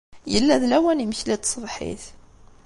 [0.33, 2.03] Yella d lawan n yimekli n tṣebḥit.